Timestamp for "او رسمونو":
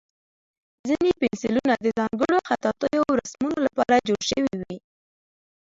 3.09-3.57